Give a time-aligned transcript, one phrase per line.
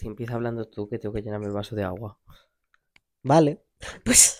[0.00, 2.18] si empieza hablando tú, que tengo que llenarme el vaso de agua.
[3.22, 3.62] Vale.
[4.04, 4.38] Pues,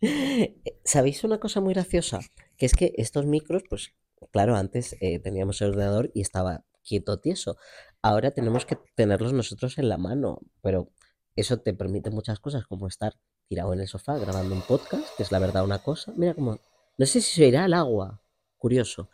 [0.84, 2.20] ¿sabéis una cosa muy graciosa?
[2.56, 3.92] Que es que estos micros, pues,
[4.30, 7.56] claro, antes eh, teníamos el ordenador y estaba quieto, tieso.
[8.00, 10.92] Ahora tenemos que tenerlos nosotros en la mano, pero
[11.34, 13.14] eso te permite muchas cosas, como estar
[13.48, 16.12] tirado en el sofá grabando un podcast, que es la verdad una cosa.
[16.16, 16.60] Mira cómo...
[16.96, 18.22] No sé si se irá al agua.
[18.58, 19.10] Curioso.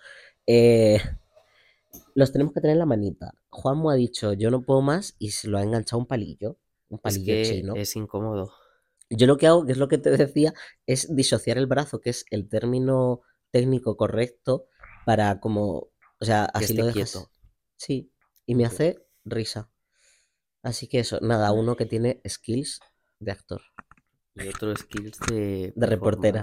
[0.47, 1.01] Eh,
[2.15, 3.35] los tenemos que tener en la manita.
[3.51, 6.59] Juanmo ha dicho, yo no puedo más, y se lo ha enganchado un palillo.
[6.89, 7.75] Un Es palillo que chino.
[7.75, 8.53] es incómodo.
[9.11, 10.55] Yo lo que hago, que es lo que te decía,
[10.87, 14.67] es disociar el brazo, que es el término técnico correcto
[15.07, 17.13] para como, o sea, Que así lo dejas.
[17.13, 17.31] quieto.
[17.77, 18.13] Sí,
[18.47, 19.71] y me hace risa.
[20.63, 22.81] Así que eso, nada, uno que tiene skills
[23.21, 23.63] de actor.
[24.35, 25.73] Y otro skills de...
[25.77, 26.43] De reportera.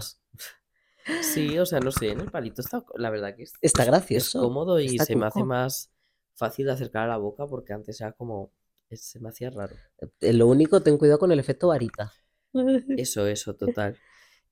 [1.21, 2.83] Sí, o sea, no sé, en el palito está...
[2.95, 4.39] La verdad que es, Está es- gracioso.
[4.39, 5.91] Es cómodo y está se me hace más
[6.35, 8.51] fácil de acercar a la boca porque antes era como...
[8.89, 9.75] es- Se me hacía raro.
[10.19, 12.11] Eh, Lo único, ten cuidado con el efecto varita.
[12.97, 13.97] Eso, eso, total.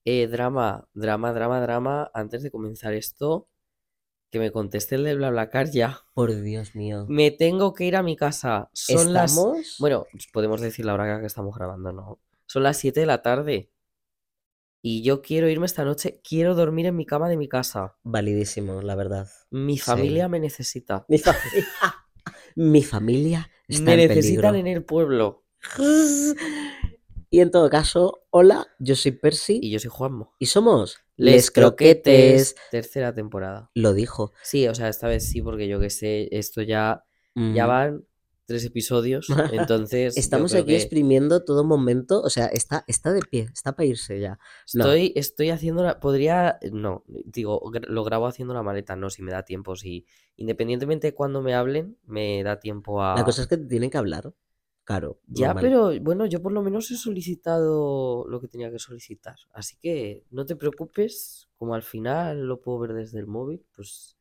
[0.06, 2.12] Eh, drama, drama, drama, drama.
[2.14, 3.50] Antes de comenzar esto,
[4.32, 6.02] que me conteste el de BlaBlaCar ya.
[6.14, 7.06] Por Dios mío.
[7.10, 8.70] Me tengo que ir a mi casa.
[8.74, 9.36] Son las...
[9.80, 12.20] Bueno, podemos decir la hora que estamos grabando, ¿no?
[12.46, 13.70] Son las 7 de la tarde.
[14.82, 16.22] Y yo quiero irme esta noche.
[16.28, 17.98] Quiero dormir en mi cama de mi casa.
[18.04, 19.28] Validísimo, la verdad.
[19.52, 19.84] Mi Sí.
[19.84, 21.06] familia me necesita.
[21.10, 21.68] Mi familia.
[22.56, 24.56] Mi familia está Me en necesitan peligro.
[24.56, 25.46] en el pueblo.
[27.32, 30.34] Y en todo caso, hola, yo soy Percy Y yo soy Juanmo.
[30.40, 32.56] y somos Les Les Croquetes.
[32.72, 33.70] Tercera temporada.
[33.76, 34.34] Lo dijo.
[34.42, 37.04] Sí, o sea, esta vez sí, porque yo que sé, esto ya,
[37.36, 37.68] ya Mm.
[37.68, 38.06] van
[38.50, 39.28] tres episodios.
[39.54, 43.86] Entonces, Estamos aquí que exprimiendo todo momento, o sea, está, está de pie, está para
[43.86, 44.40] irse ya.
[44.74, 44.86] No.
[44.86, 46.00] estoy, estoy haciendo la.
[46.00, 46.58] Podría.
[46.72, 49.76] No, digo, lo grabo haciendo la maleta, no, si me da tiempo.
[49.76, 53.16] Si independientemente de cuando me hablen, me da tiempo a.
[53.16, 54.34] La cosa es que te tienen que hablar.
[54.84, 55.20] Claro.
[55.28, 55.64] Ya, normal.
[55.64, 59.36] pero bueno, yo por lo menos he solicitado lo que tenía que solicitar.
[59.54, 64.18] Así que no te preocupes, como al final lo puedo ver desde el móvil, pues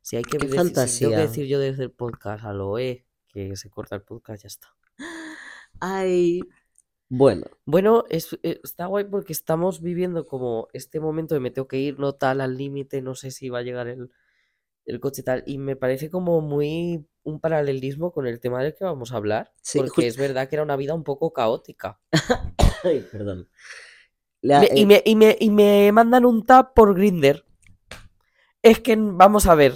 [0.00, 3.05] si hay que, si tengo que decir yo desde el podcast a lo E,
[3.36, 4.68] que se corta el podcast, ya está.
[5.78, 6.40] Ay.
[7.10, 11.68] Bueno, Bueno, es- eh, está guay porque estamos viviendo como este momento de me tengo
[11.68, 14.10] que ir, no tal, al límite, no sé si va a llegar el,
[14.86, 18.84] el coche tal, y me parece como muy un paralelismo con el tema del que
[18.84, 22.00] vamos a hablar, Sí, porque justo- es verdad que era una vida un poco caótica.
[22.84, 23.48] ay, perdón.
[24.40, 27.44] La- Me- y, eh, me, y, me, y me mandan un tap por Grinder.
[28.62, 29.74] Es que vamos a ver.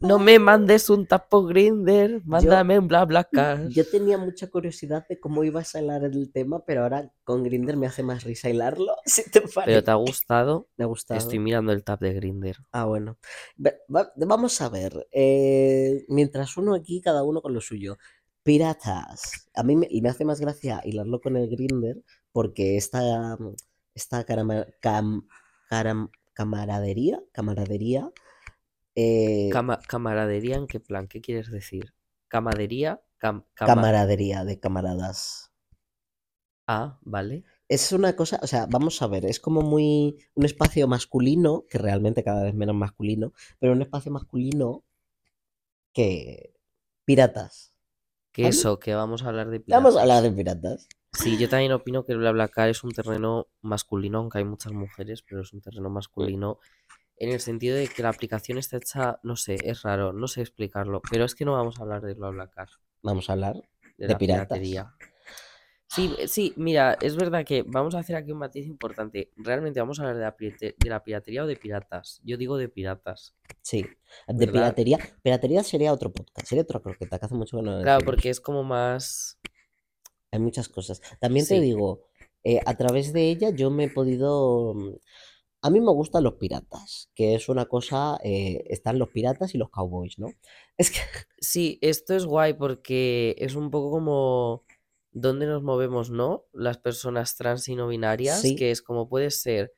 [0.00, 3.68] No me mandes un tap por Grinder, mándame un bla bla car.
[3.68, 7.76] Yo tenía mucha curiosidad de cómo ibas a hilar el tema, pero ahora con Grinder
[7.76, 8.94] me hace más risa hilarlo.
[9.06, 9.82] Si te Pero parece.
[9.82, 10.68] te ha gustado.
[10.76, 11.18] Me ha gustado.
[11.18, 12.56] Estoy mirando el tap de Grinder.
[12.70, 13.18] Ah, bueno.
[13.64, 15.08] Va- vamos a ver.
[15.10, 17.98] eh, mientras uno aquí, cada uno con lo suyo.
[18.44, 19.48] Piratas.
[19.54, 21.96] A mí me, y me hace más gracia hilarlo con el Grinder
[22.30, 23.36] porque esta,
[23.94, 25.26] esta carama- cam-
[25.68, 28.10] caram- camaradería, camaradería,
[29.00, 31.06] eh, Cama- camaradería, ¿en qué plan?
[31.06, 31.94] ¿Qué quieres decir?
[32.28, 35.52] Camadería, cam- cama- camaradería de camaradas.
[36.66, 37.44] Ah, vale.
[37.68, 41.78] Es una cosa, o sea, vamos a ver, es como muy un espacio masculino, que
[41.78, 44.84] realmente cada vez menos masculino, pero un espacio masculino
[45.92, 46.54] que
[47.04, 47.74] piratas.
[48.32, 48.54] Que ¿Vale?
[48.54, 50.36] eso, que vamos a hablar de Vamos a hablar piratas.
[50.36, 50.88] de piratas.
[51.12, 55.22] Sí, yo también opino que el BlaBlaCar es un terreno masculino, aunque hay muchas mujeres,
[55.22, 56.58] pero es un terreno masculino
[57.20, 60.40] en el sentido de que la aplicación está hecha, no sé, es raro, no sé
[60.42, 62.68] explicarlo, pero es que no vamos a hablar de BlaBlaCar,
[63.02, 64.46] Vamos a hablar de de la piratas.
[64.58, 64.94] piratería.
[65.90, 69.30] Sí, eh, sí, mira, es verdad que vamos a hacer aquí un matiz importante.
[69.36, 72.20] ¿Realmente vamos a hablar de la, pirate- de la piratería o de piratas?
[72.24, 73.34] Yo digo de piratas.
[73.62, 74.52] Sí, de ¿Verdad?
[74.52, 74.98] piratería.
[75.22, 78.38] Piratería sería otro podcast, sería otra croqueta, que hace mucho que no Claro, porque es
[78.40, 79.38] como más...
[80.30, 81.00] Hay muchas cosas.
[81.20, 82.04] También te digo,
[82.44, 84.74] eh, a través de ella yo me he podido...
[85.60, 88.18] A mí me gustan los piratas, que es una cosa...
[88.22, 90.28] eh, están los piratas y los cowboys, ¿no?
[90.78, 90.98] Es que...
[91.40, 94.64] Sí, esto es guay porque es un poco como
[95.10, 96.44] dónde nos movemos, ¿no?
[96.52, 98.54] Las personas trans y no binarias, Sí.
[98.54, 99.72] que es como puede ser,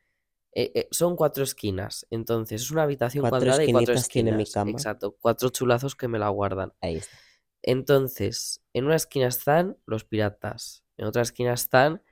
[0.52, 4.32] eh, eh, son cuatro esquinas, entonces es una habitación Cuatro cuadrada y cuatro esquinitas tiene
[4.32, 4.70] mi esquinas, cama.
[4.72, 6.72] exacto, cuatro chulazos que me la guardan.
[6.80, 7.16] Ahí está.
[7.62, 12.02] Entonces, en una esquina están los piratas, en otra esquina están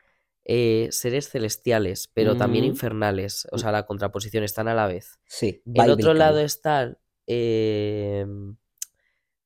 [0.49, 2.69] eh, seres celestiales, pero también Mm.
[2.69, 5.19] infernales, o sea, la contraposición están a la vez.
[5.27, 8.57] Sí, En otro lado están em,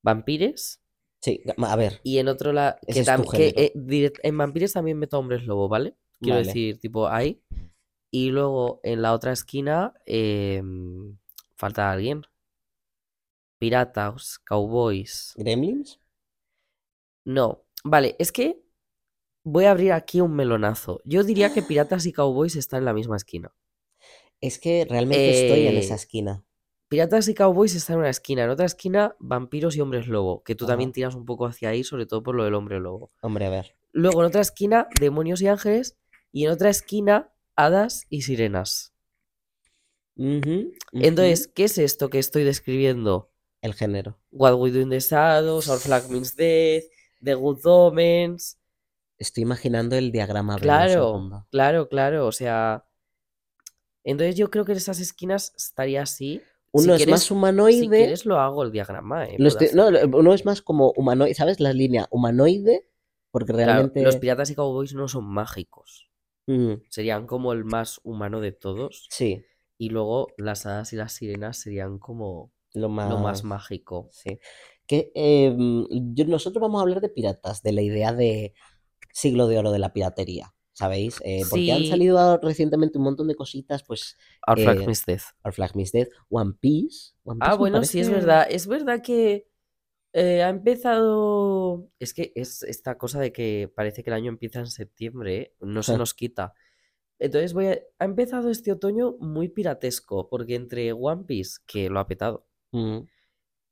[0.03, 0.81] vampires.
[1.21, 2.79] Sí, a ver, Y en otro lado,
[3.33, 5.97] que, eh, direct- en Vampires también meto hombres lobo, ¿vale?
[6.21, 6.47] Quiero Vale.
[6.47, 7.43] decir, tipo, ahí.
[8.11, 11.17] Y luego en la otra esquina em,
[11.57, 12.23] falta alguien.
[13.59, 15.35] Piratas, cowboys.
[15.37, 15.99] ¿Gremlins?
[17.25, 18.61] No, vale, es que
[19.45, 21.01] voy a abrir aquí un melonazo.
[21.05, 23.53] Yo diría que Piratas y Cowboys están en la misma esquina.
[24.41, 26.45] Es que realmente estoy en esa Eh, esquina.
[26.89, 30.55] Piratas y Cowboys están en una esquina, en otra esquina Vampiros y Hombres Lobo, que
[30.55, 30.73] tú Ajá.
[30.73, 33.11] también tiras un poco hacia ahí, sobre todo por lo del Hombre Lobo.
[33.23, 33.75] Hombre, a ver.
[33.93, 35.97] Luego en otra esquina Demonios y Ángeles
[36.33, 38.93] y en otra esquina Hadas y Sirenas.
[40.17, 41.49] Entonces.
[41.49, 43.31] ¿qué es esto que estoy describiendo?
[43.61, 44.19] El género.
[44.31, 46.85] What We Do in the Shadows, Our Flag Means Death,
[47.23, 48.59] The Good Omens.
[49.23, 52.27] Estoy imaginando el diagrama Claro, claro, claro.
[52.27, 52.85] O sea.
[54.05, 56.43] Entonces yo creo que en esas esquinas estaría así.
[56.75, 57.87] Si Uno es quieres, más si humanoide.
[57.99, 59.89] quieres lo hago el diagrama, eh, no,
[60.19, 61.61] uno es más como humanoide, ¿sabes?
[61.61, 62.89] La línea humanoide,
[63.31, 64.19] porque Claro, los realmente...
[64.21, 66.09] piratas y cowboys no son mágicos.
[66.47, 69.07] Mm, Serían como el más humano de todos.
[69.11, 69.45] sí,
[69.79, 73.45] Y luego las hadas y las sirenas serían como lo lo más más...
[73.45, 74.09] mágico.
[74.11, 74.39] Sí.
[74.87, 75.55] Que eh,
[76.15, 78.55] yo- nosotros vamos a hablar de piratas, de la idea de
[79.13, 81.21] siglo de oro de la piratería, ¿sabéis?
[81.25, 81.89] Eh, porque han Sí.
[81.89, 84.17] salido ahora recientemente un montón de cositas, pues
[84.47, 85.23] Our Flag eh, Means Death.
[85.45, 87.13] Our Flag Means Death, One Piece.
[87.25, 88.47] One Ah, Piece me bueno, sí, es parece- verdad.
[88.51, 89.47] Es verdad que
[90.15, 91.89] eh, ha empezado.
[91.99, 95.55] Es que es esta cosa de que parece que el año empieza en septiembre, ¿eh?
[95.61, 96.53] no se nos quita.
[97.19, 97.79] Entonces voy a...
[97.99, 103.01] ha empezado este otoño muy piratesco, porque entre One Piece, que lo ha petado, Mm,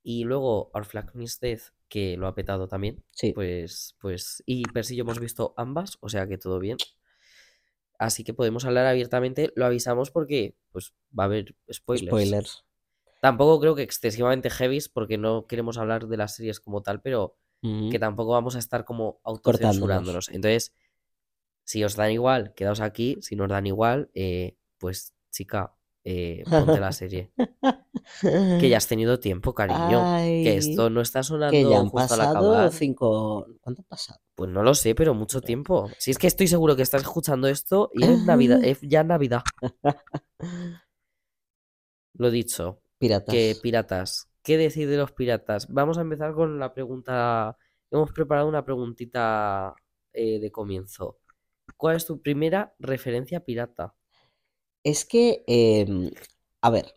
[0.02, 4.62] y luego Our Flag Means Death, que lo ha petado también, sí, pues, pues, y
[4.64, 6.78] yo hemos visto ambas, o sea que todo bien.
[7.98, 12.08] Así que podemos hablar abiertamente, lo avisamos porque pues va a haber spoilers.
[12.08, 12.64] spoilers.
[13.20, 17.36] Tampoco creo que excesivamente heavies, porque no queremos hablar de las series como tal, pero
[17.62, 20.30] que tampoco vamos a estar como autocensurándonos.
[20.30, 20.74] Entonces,
[21.64, 23.18] si os dan igual, quedaos aquí.
[23.20, 25.74] Si nos dan igual, eh, pues chica,
[26.04, 27.32] eh, ponte la serie.
[28.22, 30.16] Que ya has tenido tiempo, cariño.
[30.18, 32.72] Que esto no está que sonando ya han justo al pasado acabar.
[32.72, 33.46] cinco...
[33.60, 34.20] ¿Cuánto han pasado?
[34.34, 35.90] Pues no lo sé, pero mucho tiempo.
[35.98, 39.42] Si es que estoy seguro que estás escuchando esto y es Navidad, es ya Navidad.
[42.14, 43.34] Lo dicho, que Piratas.
[43.62, 44.28] piratas.
[44.42, 45.68] ¿Qué decir de los piratas?
[45.72, 47.56] Vamos a empezar con la pregunta.
[47.90, 49.74] Hemos preparado una preguntita
[50.12, 51.18] eh, de comienzo.
[51.76, 53.94] ¿Cuál es tu primera referencia pirata?
[54.84, 56.10] Es que, em,
[56.62, 56.96] a ver,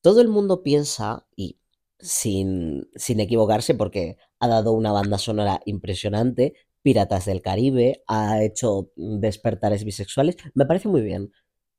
[0.00, 1.58] todo el mundo piensa, y
[1.98, 8.92] sin, sin equivocarse, porque ha dado una banda sonora impresionante, Piratas del Caribe, ha hecho
[8.96, 11.32] despertares bisexuales, me parece muy bien.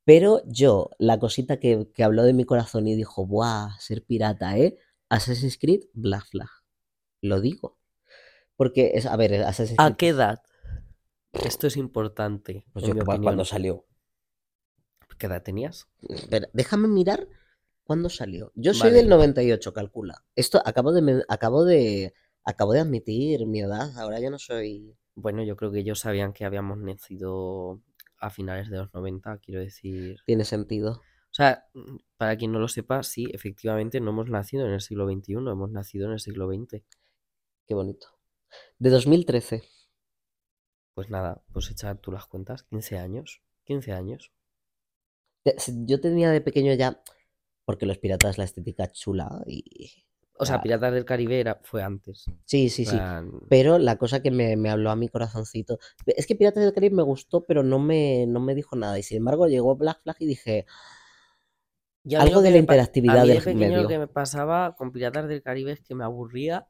[0.04, 3.78] Pero yo, la cosita que, que habló de mi corazón y dijo, ¡buah!
[3.78, 4.78] Ser pirata, ¿eh?
[5.08, 6.48] Assassin's Creed, Black Flag.
[7.20, 7.78] Lo digo.
[8.56, 10.42] Porque, es, a ver, Assassin's ¿A Creed, qué edad?
[11.32, 13.87] Esto es importante, pues yo cuando salió.
[15.18, 15.88] ¿Qué edad tenías?
[16.08, 17.28] Espera, déjame mirar
[17.82, 18.52] cuándo salió.
[18.54, 19.16] Yo soy del Vale.
[19.16, 20.24] 98, calcula.
[20.36, 23.96] Esto acabo de, acabo de, acabo de admitir mi edad.
[23.98, 24.96] Ahora ya no soy.
[25.14, 27.82] Bueno, yo creo que ellos sabían que habíamos nacido
[28.18, 30.18] a finales de los 90, quiero decir.
[30.26, 31.02] Tiene sentido.
[31.30, 34.80] O sea, mm, para quien no lo sepa, sí, efectivamente no hemos nacido en el
[34.80, 36.82] siglo XXI, hemos nacido en el siglo XX.
[37.66, 38.08] Qué bonito.
[38.78, 39.62] De 2013.
[40.94, 44.32] Pues nada, pues echa tú las cuentas, 15 años, 15 años.
[45.86, 47.02] Yo tenía de pequeño ya,
[47.64, 50.04] porque los piratas la estética chula y...
[50.40, 50.62] O sea, Ah.
[50.62, 52.24] Piratas del Caribe era, fue antes.
[52.44, 52.96] Sí, sí, sí.
[53.48, 55.78] Pero la cosa que me, me habló a mi corazoncito.
[56.06, 58.98] Es que Piratas del Caribe me gustó, pero no me, no me dijo nada.
[58.98, 60.64] Y sin embargo llegó Black Flag y dije,
[62.16, 64.92] algo de la pa- A interactividad mí de del pequeño lo que me pasaba con
[64.92, 66.68] Piratas del Caribe es que me aburría.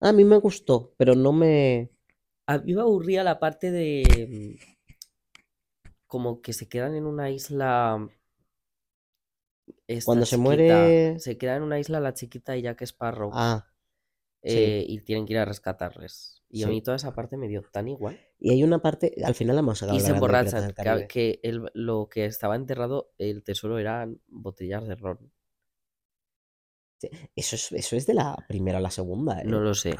[0.00, 1.90] A mí me gustó, pero no me...
[2.46, 4.58] A mí me aburría la parte de.
[6.08, 8.08] Como que se quedan en una isla.
[10.04, 11.20] Cuando se muere...
[11.20, 13.30] Se quedan en una isla la chiquita y Jack Sparrow.
[13.32, 13.66] Ah,
[14.42, 14.48] sí.
[14.56, 16.42] eh, y tienen que ir a rescatarles.
[16.50, 16.72] Y a Sí.
[16.72, 18.18] mí toda esa parte me dio tan igual.
[18.40, 21.06] Y hay una parte, al final hemos acabado Y se emborrachan.
[21.08, 25.30] que el- lo que estaba enterrado, el tesoro eran botellas de ron.
[27.00, 29.60] Sí, Eso es, eso es de la primera a la segunda, No ¿eh?
[29.60, 29.94] lo sé.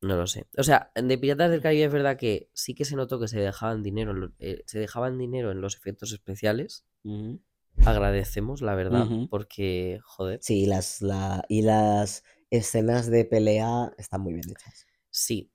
[0.00, 0.46] No lo sé.
[0.56, 3.40] O sea, de Piratas del Caribe es verdad que sí que se notó que se
[3.40, 6.86] dejaban dinero, en lo- eh, se dejaban dinero en los efectos especiales.
[7.04, 7.40] Ujú.
[7.84, 9.28] Agradecemos, la verdad, Ujú.
[9.28, 14.86] porque, joder, Sí, las, la, y las escenas de pelea están muy bien hechas.
[15.10, 15.50] sí.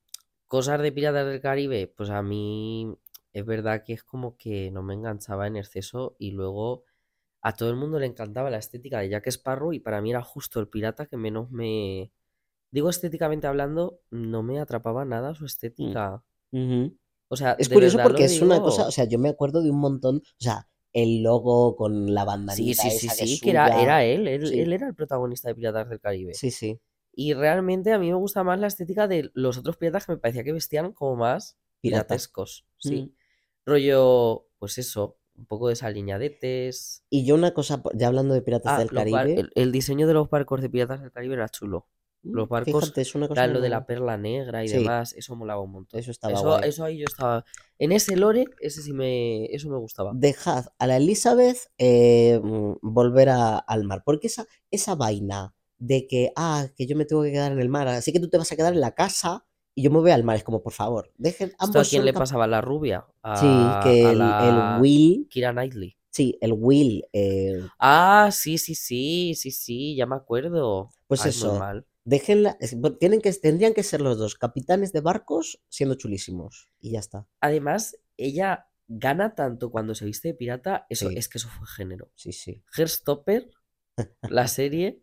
[0.47, 2.95] Cosas de Piratas del Caribe, pues a mí
[3.31, 6.85] es verdad que es como que no me enganchaba en exceso y luego
[7.41, 10.21] a todo el mundo le encantaba la estética de Jack Sparrow y para mí era
[10.21, 12.11] justo el pirata que menos me...
[12.73, 15.45] Digo estéticamente hablando, no me atrapaba nada su Mm.
[15.45, 16.23] estética.
[17.29, 19.79] O sea, Es curioso porque es una cosa, o sea, yo me acuerdo de un
[19.79, 23.51] montón, o sea, el logo con la Sí, bandanita sí, sí, esa es sí, que
[23.51, 26.33] era, era él, él, Sí, él era el protagonista de Piratas del Caribe.
[26.33, 26.79] sí, sí.
[27.15, 30.17] Y realmente a mí me gusta más la estética de los otros piratas que me
[30.17, 32.05] parecía que vestían como más Pirata.
[32.07, 32.65] piratescos.
[32.79, 33.03] Sí.
[33.03, 33.15] Mm.
[33.67, 37.03] Rollo, pues eso, un poco de desaliñadetes.
[37.11, 40.13] Y yo una cosa, ya hablando de Piratas Ah, del Caribe, el, el diseño de
[40.15, 41.87] los barcos de piratas del Caribe era chulo.
[42.23, 44.73] Mm, Los barcos, fíjate, es una cosa que lo de la perla negra y Sí.
[44.77, 45.99] demás, eso molaba un montón.
[45.99, 46.69] Eso estaba Eso, guay.
[46.69, 47.45] eso ahí yo estaba.
[47.79, 49.45] En ese lore, ese sí me.
[49.45, 50.11] Eso me gustaba.
[50.15, 54.03] Dejad a la Elizabeth eh, mm, volver a- al mar.
[54.05, 57.69] Porque esa, esa vaina de que, ah, que yo me tengo que quedar en el
[57.69, 60.11] mar, así que tú te vas a quedar en la casa y yo me voy
[60.11, 60.35] al mar.
[60.37, 62.47] Es como, por favor, dejen ¿Esto a ambos quién son le cap- pasaba?
[62.47, 63.05] ¿La rubia?
[63.33, 65.97] Sí, A, que a el, la el Will, Kira Knightley.
[66.11, 70.89] sí, el Will, eh, Ah, sí, sí, sí, sí, sí, ya me acuerdo.
[71.07, 71.85] pues Ay, muy eso, mal.
[72.05, 72.57] Déjenla,
[72.99, 76.69] tienen que, tendrían que ser los dos capitanes de barcos siendo chulísimos.
[76.79, 77.27] Y ya está.
[77.39, 80.85] Además, ella gana tanto cuando se viste de pirata.
[80.89, 81.15] Eso, Sí.
[81.17, 82.11] es que eso fue género.
[82.15, 82.63] Sí, sí.
[82.75, 83.49] Heartstopper,
[84.29, 85.01] la serie,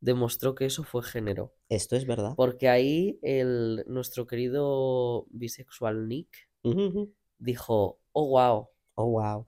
[0.00, 1.54] demostró que eso fue género.
[1.68, 2.34] Esto es verdad.
[2.36, 6.28] Porque ahí el, nuestro querido bisexual Nick
[7.38, 8.68] dijo, oh, wow.
[8.94, 9.46] Oh, wow.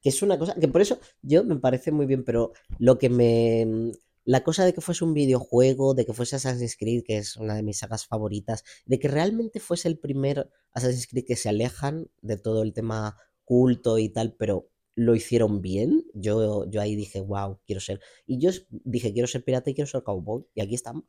[0.00, 3.08] Que es una cosa que por eso yo me parece muy bien, pero lo que
[3.10, 3.92] me.
[4.24, 7.54] La cosa de que fuese un videojuego, de que fuese Assassin's Creed, que es una
[7.54, 12.08] de mis sagas favoritas, de que realmente fuese el primer Assassin's Creed que se alejan
[12.20, 16.04] de todo el tema culto y tal, pero lo hicieron bien.
[16.14, 18.00] Yo, yo ahí dije, wow, quiero ser.
[18.26, 20.44] Y yo dije, quiero ser pirata y quiero ser cowboy.
[20.54, 21.04] Y aquí estamos.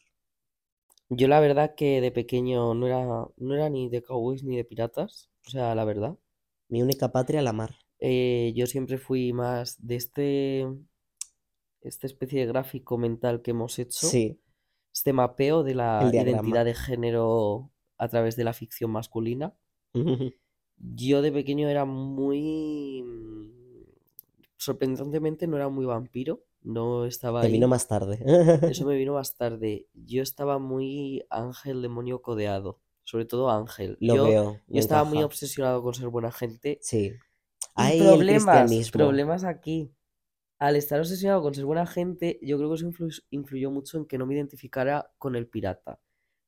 [1.10, 3.06] Yo la verdad que de pequeño no era,
[3.38, 5.30] no era ni de cowboys ni de piratas.
[5.46, 6.18] O sea, la verdad.
[6.70, 7.76] Mi única patria, la mar.
[8.00, 10.68] Eh, yo siempre fui más de este,
[11.84, 14.08] esta especie de gráfico mental que hemos hecho.
[14.08, 14.40] Sí,
[14.94, 19.54] Este mapeo de la identidad de género a través de la ficción masculina.
[20.78, 23.04] Yo de pequeño era muy...
[23.04, 23.54] mm,
[24.58, 26.44] Sorprendentemente no era muy vampiro.
[26.62, 28.20] No estaba Te vino más tarde.
[28.72, 29.88] Eso me vino más tarde.
[29.94, 32.80] Yo estaba muy ángel demonio codeado.
[33.04, 33.98] Sobre todo ángel.
[34.00, 36.80] Lo Yo, veo, yo estaba muy obsesionado con ser buena gente.
[36.82, 37.12] Sí.
[37.12, 37.18] Y
[37.76, 39.92] Ahí el problemas, problemas aquí.
[40.66, 44.06] Al estar obsesionado con ser buena gente, yo creo que eso influ- influyó mucho en
[44.06, 46.00] que no me identificara con el pirata.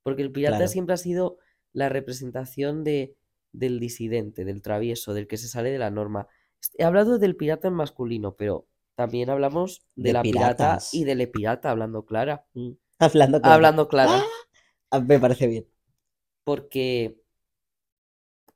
[0.03, 0.71] Porque el pirata Claro.
[0.71, 1.37] siempre ha sido
[1.73, 3.15] la representación de,
[3.51, 6.27] del disidente, del travieso, del que se sale de la norma.
[6.77, 11.29] He hablado del pirata en masculino, pero también hablamos de, De la pirata y del
[11.29, 12.45] pirata, hablando clara.
[12.53, 12.71] Mm.
[12.99, 13.55] Hablando claro.
[13.55, 14.23] Hablando clara.
[14.91, 15.67] Ah, me parece bien.
[16.45, 17.17] Porque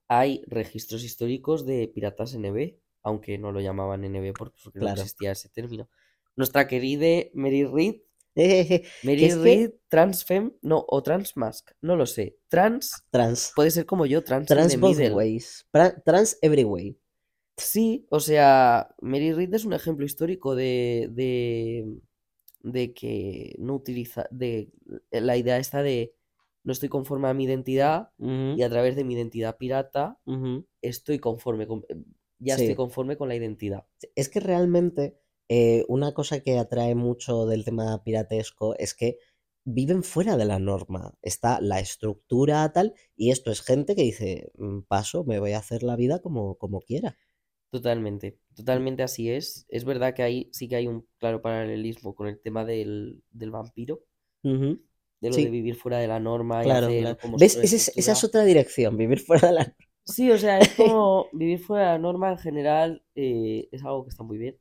[0.08, 2.78] hay registros históricos de piratas NB,
[3.10, 5.90] aunque no lo llamaban NB porque, porque no existía ese término.
[6.36, 7.96] Nuestra querida Mary Reed,
[8.36, 12.38] Jejeje, Mary es que- Reed, transfem, no, o transmask, no lo sé.
[12.48, 13.52] Trans, Trans.
[13.56, 15.66] puede ser como yo, trans, in Trans the ways.
[16.06, 16.98] Trans every way.
[17.58, 21.86] Sí, o sea, Mary Reed es un ejemplo histórico de, de,
[22.62, 24.72] de que no utiliza, de
[25.12, 26.14] la idea esta de
[26.64, 30.18] no estoy conforme a mi identidad y a través de mi identidad pirata
[30.82, 31.84] estoy conforme con,
[32.40, 32.76] ya estoy Sí.
[32.76, 33.86] conforme con la identidad.
[34.16, 35.18] Es que realmente
[35.52, 39.18] eh, una cosa que atrae mucho del tema piratesco es que
[39.66, 41.18] viven fuera de la norma.
[41.24, 45.58] Está la estructura tal, y esto es gente que dice, "Mm, paso, me voy a
[45.60, 47.18] hacer la vida como, como quiera.
[47.72, 49.66] Totalmente, totalmente así es.
[49.70, 53.52] Es verdad que ahí sí que hay un claro paralelismo con el tema del, del
[53.52, 54.04] vampiro,
[54.44, 55.44] de lo Sí.
[55.46, 57.18] de vivir fuera de la norma y Claro, hacer claro.
[57.22, 57.56] como ¿Ves?
[57.58, 59.76] es- esa es otra dirección, vivir fuera de la
[60.14, 64.04] Sí, o sea, es como vivir fuera de la norma en general eh, es algo
[64.04, 64.58] que está muy bien.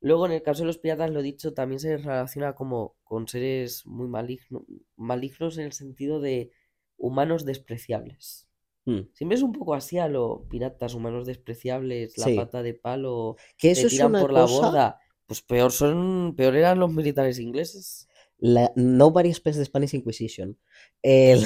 [0.00, 3.84] Luego, en el caso de los piratas, lo dicho, también se relaciona como con seres
[3.86, 4.64] muy maligno-
[4.96, 6.52] malignos en el sentido de
[6.96, 8.48] humanos despreciables.
[8.86, 9.00] Mm.
[9.12, 12.36] Siempre es un poco así a lo piratas, humanos despreciables, la Sí.
[12.36, 14.54] pata de palo, Que te eso es tiran una por la cosa.
[14.66, 15.00] borda.
[15.26, 20.56] Pues peor son, peor eran los militares ingleses La, nobody expects the Spanish Inquisition.
[21.02, 21.44] El-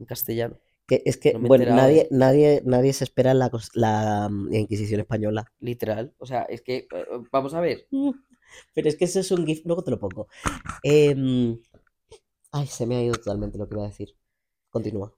[0.00, 0.58] en castellano.
[0.86, 2.08] Que es que, No bueno, nadie, ¿eh?
[2.10, 5.46] nadie, nadie se espera la, la mm, Inquisición española.
[5.60, 6.12] Literal.
[6.18, 7.86] O sea, es que, eh, vamos a ver.
[7.90, 8.10] Mm,
[8.74, 10.28] Pero es que eso es un GIF, luego te lo pongo.
[10.82, 11.58] Em,
[12.52, 14.16] ay, se me ha ido totalmente lo que iba a decir.
[14.70, 15.14] Continúa.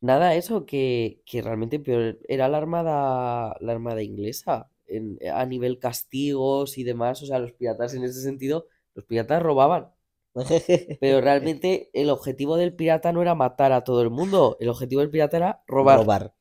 [0.00, 5.78] Nada, eso, que, que realmente peor era la armada, la armada inglesa en- a nivel
[5.78, 7.22] castigos y demás.
[7.22, 9.90] O sea, los piratas en ese sentido, los piratas robaban.
[11.00, 14.56] Pero realmente el objetivo del pirata no era matar a todo el mundo.
[14.60, 15.98] El objetivo del pirata era robar.
[16.00, 16.34] Robar.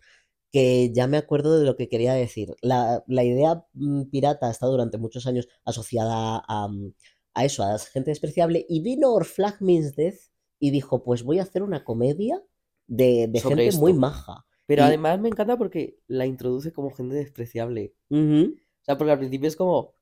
[0.51, 2.55] Que ya me acuerdo de lo que quería decir.
[2.61, 6.93] La, la idea mm, pirata ha estado durante muchos años asociada a, mm,
[7.33, 8.65] a eso, a gente despreciable.
[8.69, 10.19] Y vino Orflag Death
[10.59, 12.41] y dijo: Pues voy a hacer una comedia
[12.87, 14.45] de, de gente muy maja.
[14.65, 17.93] Pero Y- además me encanta porque la introduce como gente despreciable.
[18.09, 19.93] O sea, porque al principio es como,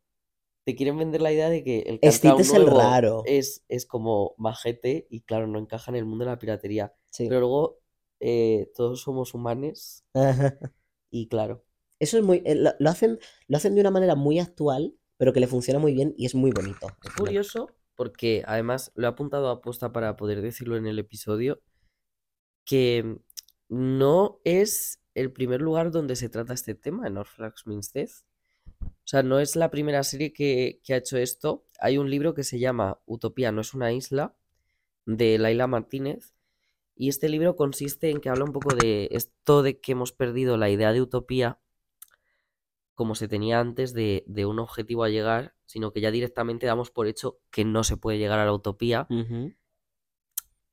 [0.66, 3.24] te quieren vender la idea de que el Steve es el raro.
[3.26, 6.94] es, es como majete y claro, no encaja en el mundo de la piratería.
[7.10, 7.28] Sí.
[7.28, 7.80] Pero luego
[8.20, 10.58] eh, todos somos humanos Ajá.
[11.12, 11.66] y claro,
[12.00, 12.42] Eso es muy.
[12.46, 15.80] eh, Lo, lo hacen, lo hacen de una manera muy actual, pero que le funciona
[15.80, 16.88] muy bien y es muy bonito.
[17.04, 21.62] es curioso porque además lo he apuntado a posta para poder decirlo en el episodio,
[22.66, 23.18] que
[23.70, 28.12] no es el primer lugar donde se trata este tema en Orphax Means Death.
[28.86, 31.66] O sea, no es la primera serie que, que ha hecho esto.
[31.80, 34.36] Hay un libro que se llama Utopía no es una isla,
[35.06, 36.34] de Laila Martínez.
[36.96, 40.58] Y este libro consiste en que habla un poco de esto de que hemos perdido
[40.58, 41.60] la idea de utopía
[42.94, 46.92] como se tenía antes de, de un objetivo a llegar, sino que ya directamente damos
[46.92, 49.08] por hecho que no se puede llegar a la utopía.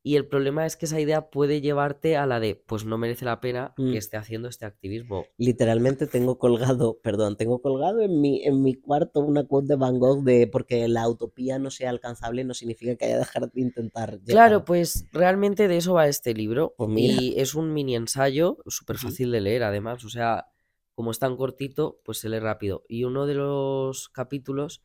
[0.03, 3.27] Y el problema es que esa idea puede llevarte a la de, pues no merece
[3.27, 3.93] la pena Mm.
[3.93, 5.27] que esté haciendo este activismo.
[5.37, 9.99] Literalmente tengo colgado, perdón, tengo colgado en mi, en mi cuarto una quote de Van
[9.99, 14.19] Gogh de porque la utopía no sea alcanzable no significa que haya dejar de intentar
[14.25, 14.65] Claro, llegar".
[14.65, 16.75] pues realmente de eso va este libro.
[16.79, 16.91] Pues.
[16.97, 20.03] Y es un mini ensayo súper fácil de leer, además.
[20.05, 20.47] O sea,
[20.95, 22.85] como es tan cortito, pues se lee rápido.
[22.89, 24.83] Y uno de los capítulos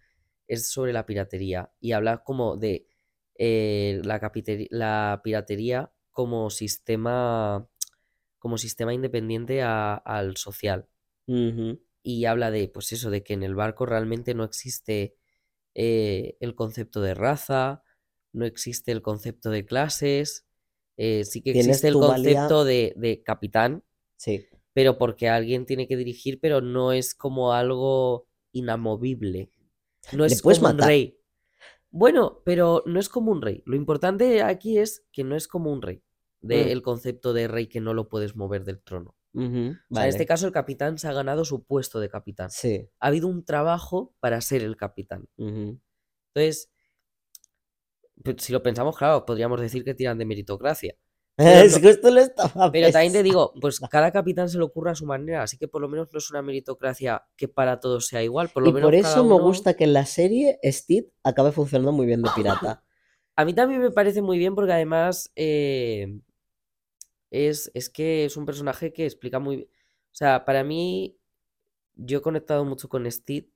[0.47, 1.71] es sobre la piratería.
[1.79, 2.85] Y habla como de
[3.37, 4.19] eh, la,
[4.71, 7.67] la piratería como sistema.
[8.39, 10.87] como sistema independiente a- al social.
[12.03, 15.15] Y habla de, pues eso, de que en el barco realmente no existe
[15.73, 17.83] eh, el concepto de raza,
[18.33, 20.45] no existe el concepto de clases,
[20.97, 23.83] eh, sí que existe el concepto de, de capitán,
[24.17, 24.45] Sí.
[24.73, 29.49] pero porque alguien tiene que dirigir, pero no es como algo inamovible.
[30.11, 31.17] No Le es como un rey.
[31.97, 33.63] Bueno, pero no es como un rey.
[33.65, 36.03] Lo importante aquí es que no es como un rey.
[36.41, 36.47] Mm.
[36.47, 39.15] Del concepto de rey que no lo puedes mover del trono.
[39.31, 42.49] Ujú, O sea, en este caso el capitán se ha ganado su puesto de capitán.
[42.49, 42.89] Sí.
[42.99, 45.29] Ha habido un trabajo para ser el capitán.
[45.37, 46.69] Entonces,
[48.21, 50.97] pues, si lo pensamos, claro, podríamos decir que tiran de meritocracia.
[51.37, 54.95] Pero Es lo estaba Pero también te digo, pues cada capitán se le ocurre a
[54.95, 58.23] su manera, así que por lo menos no es una meritocracia que para todos sea
[58.23, 58.49] igual.
[58.49, 61.51] Por lo Y menos por cada eso me gusta que en la serie Steve acabe
[61.51, 62.83] funcionando muy bien de pirata.
[63.35, 66.07] A mí también me parece muy bien porque además eh,
[67.29, 69.69] es, es que es un personaje que explica muy bien.
[69.69, 71.17] O sea, para mí,
[71.95, 73.49] yo he conectado mucho con Steve.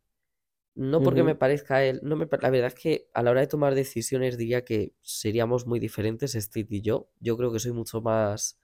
[0.75, 1.99] No porque me parezca a él.
[2.03, 5.67] No me, la verdad es que a la hora de tomar decisiones diría que seríamos
[5.67, 7.09] muy diferentes, Steve y yo.
[7.19, 8.59] Yo creo que soy mucho más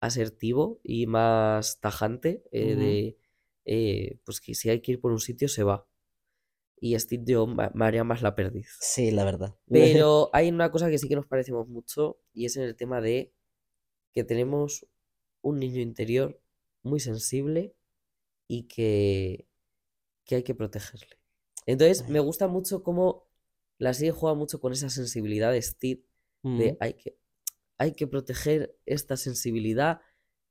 [0.00, 2.42] asertivo y más tajante.
[2.52, 3.18] eh, de
[3.70, 5.86] eh, pues que si hay que ir por un sitio, se va.
[6.80, 8.76] Y Steve yo me haría más la perdiz.
[8.80, 9.56] Sí, la verdad.
[9.68, 13.00] Pero hay una cosa que sí que nos parecemos mucho y es en el tema
[13.00, 13.32] de
[14.12, 14.86] que tenemos
[15.42, 16.40] un niño interior
[16.82, 17.74] muy sensible
[18.46, 19.46] y que,
[20.24, 21.18] que hay que protegerle.
[21.68, 23.28] Entonces, me gusta mucho cómo
[23.78, 26.02] la serie juega mucho con esa sensibilidad de Steve,
[26.42, 26.76] de Ujú.
[26.80, 27.16] hay que,
[27.76, 30.00] hay que proteger esta sensibilidad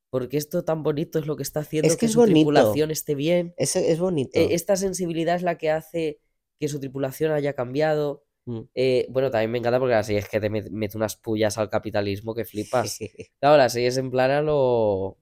[0.09, 2.35] porque esto tan bonito es lo que está haciendo Es que que es su bonito.
[2.35, 3.53] tripulación esté bien.
[3.57, 4.39] Es, es bonito.
[4.39, 6.19] Eh, esta sensibilidad es la que hace
[6.59, 8.23] que su tripulación haya cambiado.
[8.45, 8.61] Mm.
[8.75, 11.57] Eh, bueno, también me encanta porque la serie es que te met- mete unas pullas
[11.57, 12.97] al capitalismo que flipas.
[13.41, 15.17] Claro, la serie es en plan a lo.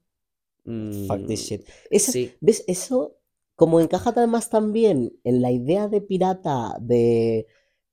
[0.63, 1.69] Fuck this mm, shit.
[1.89, 2.63] Esa- sí, ¿Ves?
[2.67, 3.14] Eso,
[3.55, 7.47] como encaja además también en la idea de pirata, de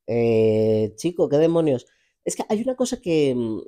[0.07, 1.87] eh, chico, qué demonios.
[2.25, 3.61] Es que hay una cosa que, mm,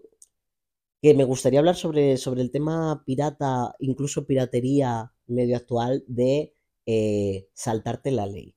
[1.03, 6.55] que me gustaría hablar sobre, sobre el tema pirata, incluso piratería medio actual, de
[6.87, 8.55] eh, saltarte la ley.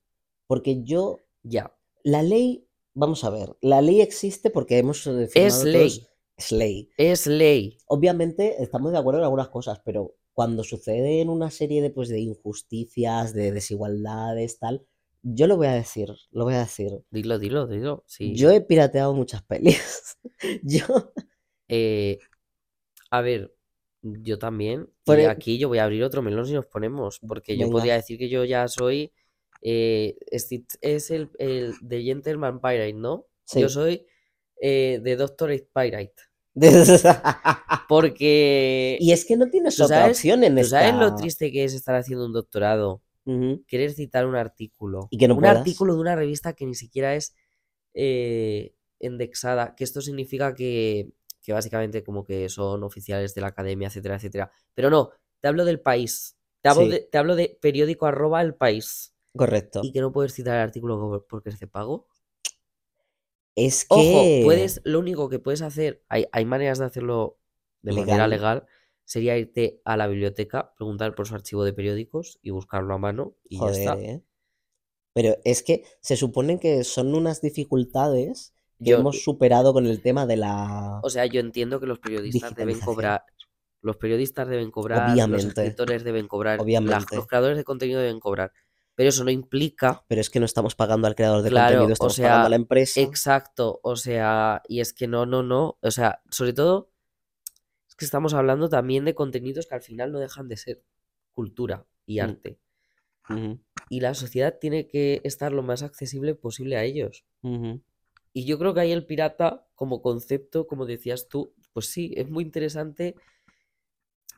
[0.48, 1.74] Porque yo, ya.
[2.04, 6.08] la ley, vamos a ver, la ley existe porque hemos eh, Es todos- ley.
[6.38, 6.90] es ley.
[6.98, 7.78] Es ley.
[7.88, 12.10] Obviamente estamos de acuerdo en algunas cosas, pero cuando sucede en una serie de, pues,
[12.10, 14.86] de injusticias, de desigualdades, tal,
[15.24, 16.92] yo lo voy a decir, lo voy a decir.
[17.10, 18.04] Dilo, dilo, dilo.
[18.06, 18.36] Sí.
[18.36, 19.82] Yo he pirateado muchas pelis.
[20.64, 20.86] Yo,
[21.68, 22.20] Eh,
[23.10, 23.52] a ver,
[24.04, 24.88] yo también.
[25.04, 27.20] Por y e- aquí yo voy a abrir otro melón si nos ponemos.
[27.28, 29.12] Porque yo podría decir que yo ya soy.
[29.64, 33.26] eh, Steve es el, el de Gentleman Pirate, ¿no?
[33.56, 33.74] Yo Sí.
[33.74, 34.06] soy
[34.62, 36.14] eh, de Doctorate Pirate.
[37.88, 38.98] Porque.
[39.00, 41.52] Y es que no tienes ¿Tú otra sabes- opción en ¿Tú sabes lo esta- triste
[41.52, 43.02] que es estar haciendo un doctorado?
[43.26, 43.64] Ujú.
[43.68, 45.08] Querer citar un artículo.
[45.12, 45.58] Y que no un puedas.
[45.58, 47.36] artículo de una revista que ni siquiera es
[47.94, 49.76] eh, indexada.
[49.76, 51.10] Que esto significa que,
[51.42, 54.52] que básicamente como que son oficiales de la academia, etcétera, etcétera.
[54.74, 55.10] Pero no,
[55.42, 56.38] te hablo del país.
[56.62, 56.90] Te hablo, Sí.
[56.90, 59.14] de, te hablo de periódico arroba el país.
[59.36, 59.82] Correcto.
[59.84, 62.08] Y que no puedes citar el artículo porque es de pago.
[63.58, 67.40] Es Ojo, puedes, lo único que puedes hacer, hay, hay maneras de hacerlo
[67.82, 68.68] de manera Legal.
[69.04, 73.36] sería irte a la biblioteca, preguntar por su archivo de periódicos y buscarlo a mano
[73.50, 73.94] y ya está.
[73.94, 74.24] Joder, ¿eh?
[75.14, 80.04] Pero es que se supone que son unas dificultades que Yo, hemos superado con el
[80.04, 83.24] tema de la o sea, yo entiendo que los periodistas deben cobrar,
[83.82, 87.16] los periodistas deben cobrar, los escritores deben cobrar, las- obviamente.
[87.16, 88.52] los creadores de contenido deben cobrar,
[88.98, 91.90] pero eso no implica, Pero es que no estamos pagando al creador de claro, contenido,
[91.92, 93.00] o estamos pagando a la empresa.
[93.00, 96.90] exacto, o sea, y es que no, no, no, o sea, sobre todo
[97.88, 100.84] es que estamos hablando también de contenidos que al final no dejan de ser
[101.32, 102.24] cultura y Mm.
[102.24, 102.60] arte.
[103.90, 107.24] Y la sociedad tiene que estar lo más accesible posible a ellos.
[108.34, 112.30] Y yo creo que ahí el pirata, como concepto, como decías tú, pues sí, es
[112.30, 113.14] muy interesante.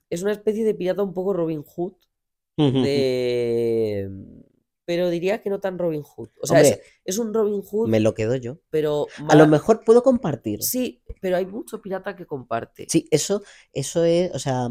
[0.10, 1.94] Es una especie de pirata un poco Robin Hood,
[2.58, 4.10] de...
[4.90, 6.30] Pero diría que no tan Robin Hood.
[6.42, 8.58] O sea, es, Hombre, es un Robin Hood, me lo quedo yo.
[8.72, 10.64] pero A lo mejor puedo compartir.
[10.64, 12.88] Sí, pero hay mucho pirata que comparte.
[12.90, 14.70] Sí, eso, eso es, o sea,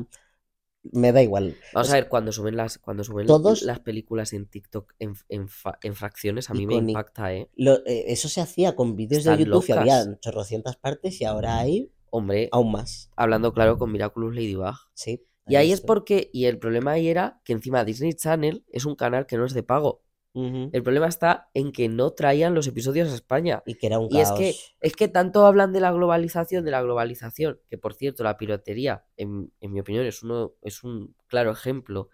[0.83, 1.54] me da igual.
[1.70, 5.14] O Vamos a ver, cuando suben las, cuando suben todos las películas en TikTok en,
[5.28, 7.48] en fa- en fracciones, a mí me impacta, ¿eh?
[7.57, 10.20] Lo- eh, eso se hacía con vídeos de YouTube y había locas.
[10.20, 13.11] chorrocientas partes y ahora hay Hombre, aún más.
[13.16, 14.74] hablando claro con Miraculous Ladybug.
[14.94, 18.85] Sí, Y ahí es porque, y el problema ahí era que encima Disney Channel es
[18.87, 20.02] un canal que no es de pago.
[20.35, 23.62] El problema está en que no traían los episodios a España.
[23.67, 24.77] Y que era un Y es que, caos.
[24.81, 29.05] es que tanto hablan de la globalización, de la globalización, que por cierto, la piratería,
[29.17, 32.09] en, en mi opinión, es, uno, es un claro ejemplo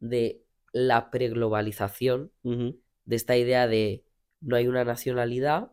[0.00, 0.42] de
[0.72, 2.80] la preglobalización, Ujú.
[3.04, 4.04] de esta idea de
[4.40, 5.72] no hay una nacionalidad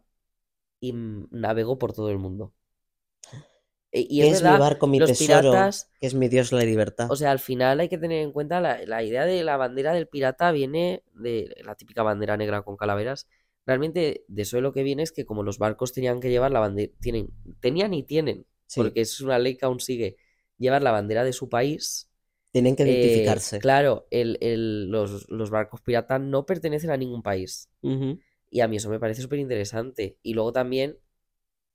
[0.79, 0.93] y
[1.31, 2.53] navego por todo el mundo.
[3.97, 5.51] E- Y ¿Qué es mi barco, mi los tesoro?
[5.51, 7.09] piratas, Que es mi Dios la libertad.
[7.09, 9.93] o sea, al final hay que tener en cuenta la, la idea de la bandera
[9.93, 13.27] del pirata viene de la típica bandera negra con calaveras.
[13.65, 16.51] Realmente de eso de lo que viene es que como los barcos tenían que llevar
[16.51, 17.29] la bandera, tienen,
[17.59, 20.17] tenían y tienen, Sí, porque es una ley que aún sigue,
[20.57, 22.09] llevar la bandera de su país.
[22.51, 23.59] tienen que eh, identificarse.
[23.59, 27.69] claro, el- el- los, los barcos piratas no pertenecen a ningún país.
[28.49, 30.17] Y a mí eso me parece súper interesante.
[30.23, 30.97] Y luego también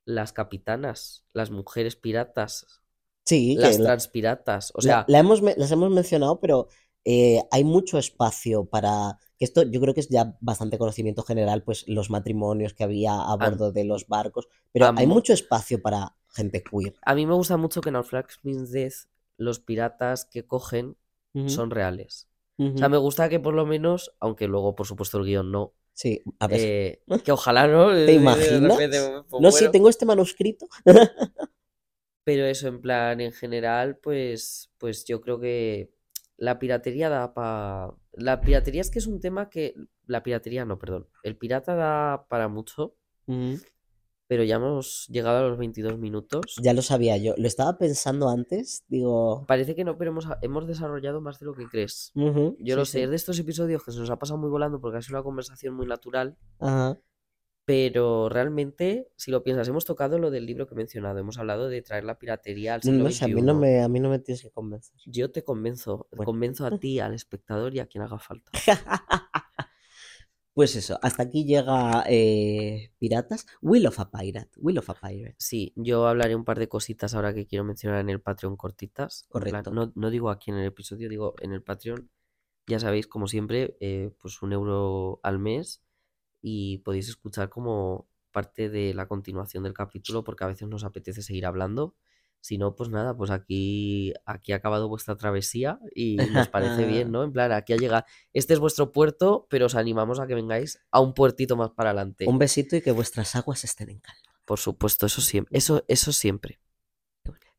[0.04, 2.82] las capitanas, las mujeres piratas,
[3.24, 4.72] Sí, las la, transpiratas.
[4.74, 6.68] O sea, la hemos, me- las hemos mencionado, pero
[7.04, 9.18] eh, hay mucho espacio para...
[9.38, 13.14] Que esto yo creo que es ya bastante conocimiento general, pues los matrimonios que había
[13.14, 16.94] a a, bordo de los barcos, pero hay mucho espacio para gente queer.
[17.02, 20.96] a mí me gusta mucho que en Naufrag Means Death los piratas que cogen
[21.46, 22.28] son reales.
[22.74, 25.74] O sea, me gusta que por lo menos, aunque luego por supuesto el guion no,
[26.00, 28.72] Sí, a ver, eh, que ojalá no, ¿te imaginas?
[28.72, 29.70] repente pues No, sí, muero.
[29.70, 30.66] tengo este manuscrito.
[32.24, 35.90] Pero eso en plan, en general, pues, pues yo creo que
[36.38, 37.92] la piratería da para...
[38.12, 39.74] La piratería es que es un tema que...
[40.06, 41.06] La piratería no, perdón.
[41.22, 43.58] El pirata da para mucho, Ujú.
[44.30, 46.54] Pero ya hemos llegado a los 22 minutos.
[46.62, 47.34] Ya lo sabía yo.
[47.36, 49.44] Lo estaba pensando antes, digo...
[49.48, 52.12] Parece que no, pero hemos, hemos desarrollado más de lo que crees.
[52.14, 53.00] Yo sí, lo sé, sí.
[53.02, 55.24] es de estos episodios que se nos ha pasado muy volando porque ha sido una
[55.24, 57.00] conversación muy natural, Ajá.
[57.64, 61.68] pero realmente, si lo piensas, hemos tocado lo del libro que he mencionado, hemos hablado
[61.68, 63.60] de traer la piratería al siglo no sé, a mí no XXI.
[63.60, 64.94] me, a mí no me tienes que convencer.
[65.06, 66.26] Yo te convenzo, Bueno.
[66.26, 68.48] convenzo a ti, al espectador y a quien haga falta.
[70.52, 73.46] Pues eso, hasta aquí llega eh, Piratas.
[73.62, 74.50] Will of a Pirate.
[74.56, 75.36] Will of a Pirate.
[75.38, 79.26] Sí, yo hablaré un par de cositas ahora que quiero mencionar en el Patreon cortitas.
[79.28, 79.70] Correcto.
[79.70, 82.10] no, no digo aquí en el episodio, digo en el Patreon.
[82.66, 85.82] Ya sabéis, como siempre, eh, pues un euro al mes
[86.42, 91.22] y podéis escuchar como parte de la continuación del capítulo porque a veces nos apetece
[91.22, 91.94] seguir hablando.
[92.40, 97.10] Si no, pues nada, pues aquí, aquí ha acabado vuestra travesía y nos parece bien,
[97.12, 97.22] ¿no?
[97.22, 98.04] En plan, aquí ha llegado.
[98.32, 101.90] Este es vuestro puerto, pero os animamos a que vengáis a un puertito más para
[101.90, 102.26] adelante.
[102.26, 104.20] Un besito y que vuestras aguas estén en calma.
[104.46, 105.56] Por supuesto, eso siempre.
[105.56, 106.60] Eso, eso siempre.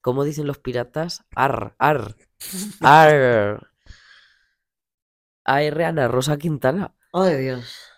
[0.01, 2.15] Como dicen los piratas, ar, ar,
[2.81, 3.67] ar.
[5.43, 6.95] AR Ana Rosa Quintana.
[7.13, 7.90] Ay, Dios.